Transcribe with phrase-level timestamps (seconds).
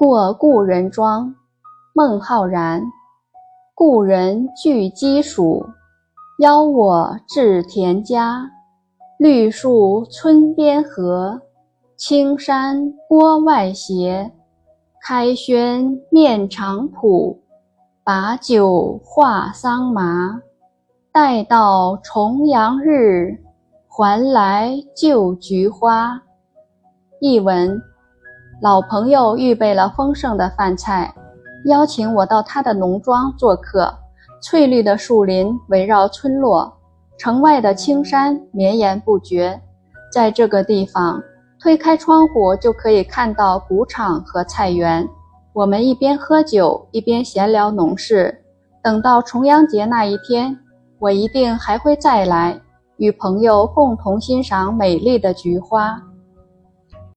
[0.00, 1.34] 过故人庄，
[1.92, 2.82] 孟浩然。
[3.74, 5.62] 故人具鸡黍，
[6.38, 8.50] 邀我至田家。
[9.18, 11.42] 绿树村边合，
[11.98, 14.32] 青山郭外斜。
[15.02, 17.36] 开轩面场圃，
[18.02, 20.40] 把酒话桑麻。
[21.12, 23.36] 待到重阳日，
[23.86, 26.22] 还来就菊花。
[27.20, 27.78] 译文：
[28.60, 31.14] 老朋友预备了丰盛的饭菜，
[31.64, 33.90] 邀请我到他的农庄做客。
[34.42, 36.70] 翠绿的树林围绕村落，
[37.18, 39.58] 城外的青山绵延不绝。
[40.12, 41.22] 在这个地方，
[41.58, 45.08] 推开窗户就可以看到谷场和菜园。
[45.54, 48.42] 我们一边喝酒，一边闲聊农事。
[48.82, 50.56] 等到重阳节那一天。
[50.98, 52.60] 我一定还会再来，
[52.98, 55.98] 与朋友共同欣赏美丽的菊花。